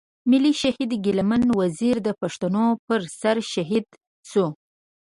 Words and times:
ملي 0.31 0.51
شهيد 0.61 0.91
ګيله 1.03 1.23
من 1.29 1.41
وزير 1.61 1.95
د 2.03 2.09
پښتنو 2.21 2.65
پر 2.87 3.01
سر 3.19 3.37
شهيد 3.53 3.85
شو. 4.29 4.45